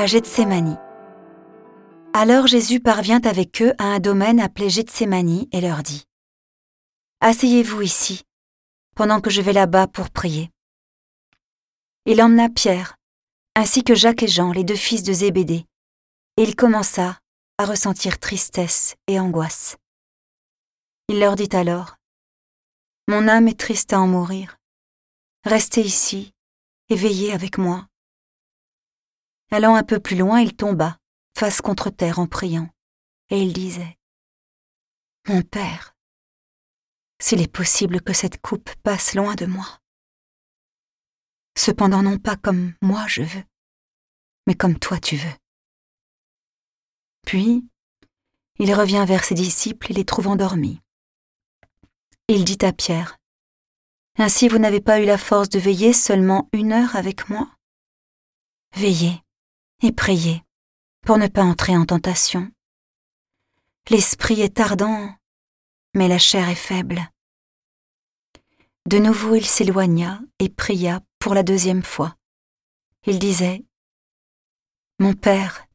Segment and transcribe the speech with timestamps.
[0.00, 0.76] à Gethsémani.
[2.14, 6.04] Alors Jésus parvient avec eux à un domaine appelé Gethsémani et leur dit
[7.20, 8.22] Asseyez-vous ici,
[8.96, 10.50] pendant que je vais là-bas pour prier.
[12.06, 12.96] Il emmena Pierre,
[13.54, 15.66] ainsi que Jacques et Jean, les deux fils de Zébédée,
[16.38, 17.18] et il commença
[17.58, 19.76] à ressentir tristesse et angoisse.
[21.08, 21.96] Il leur dit alors
[23.06, 24.56] Mon âme est triste à en mourir.
[25.44, 26.32] Restez ici
[26.88, 27.84] et veillez avec moi.
[29.52, 30.96] Allant un peu plus loin, il tomba
[31.36, 32.68] face contre terre en priant,
[33.30, 33.98] et il disait
[35.26, 35.96] Mon Père,
[37.20, 39.78] s'il est possible que cette coupe passe loin de moi.
[41.56, 43.44] Cependant non pas comme moi je veux,
[44.46, 45.34] mais comme toi tu veux.
[47.26, 47.66] Puis,
[48.58, 50.80] il revient vers ses disciples et les trouve endormis.
[52.28, 53.16] Il dit à Pierre,
[54.16, 57.50] Ainsi vous n'avez pas eu la force de veiller seulement une heure avec moi?
[58.76, 59.22] Veillez
[59.82, 60.42] et priez
[61.02, 62.50] pour ne pas entrer en tentation.
[63.88, 65.14] L'esprit est ardent,
[65.94, 67.10] mais la chair est faible.
[68.86, 72.16] De nouveau il s'éloigna et pria pour la deuxième fois.
[73.06, 73.64] Il disait,
[74.98, 75.66] Mon Père,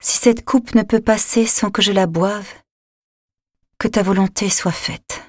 [0.00, 2.52] si cette coupe ne peut passer sans que je la boive,
[3.78, 5.22] que ta volonté soit faite.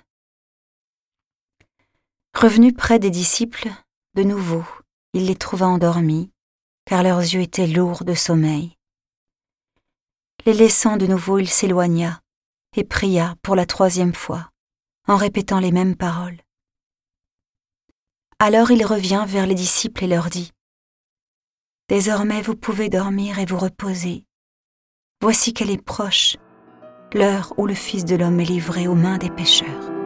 [2.35, 3.69] Revenu près des disciples,
[4.15, 4.63] de nouveau,
[5.13, 6.31] il les trouva endormis,
[6.89, 8.75] car leurs yeux étaient lourds de sommeil.
[10.47, 12.19] Les laissant de nouveau, il s'éloigna
[12.75, 14.49] et pria pour la troisième fois,
[15.07, 16.39] en répétant les mêmes paroles.
[18.39, 20.51] Alors il revient vers les disciples et leur dit,
[21.89, 24.25] Désormais vous pouvez dormir et vous reposer.
[25.21, 26.37] Voici qu'elle est proche,
[27.13, 29.98] l'heure où le Fils de l'homme est livré aux mains des pécheurs.